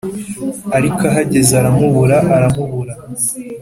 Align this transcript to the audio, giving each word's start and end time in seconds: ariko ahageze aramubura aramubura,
ariko 0.77 1.01
ahageze 1.11 1.51
aramubura 1.59 2.17
aramubura, 2.35 2.93